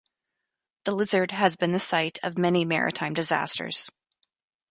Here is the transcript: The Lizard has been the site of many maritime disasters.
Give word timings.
The 0.85 0.93
Lizard 0.93 1.29
has 1.29 1.55
been 1.55 1.73
the 1.73 1.79
site 1.79 2.17
of 2.23 2.35
many 2.35 2.65
maritime 2.65 3.13
disasters. 3.13 3.91